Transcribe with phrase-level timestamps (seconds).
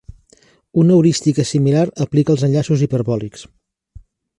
[0.83, 3.51] Una heurística similar aplica als enllaços hiperbòlics.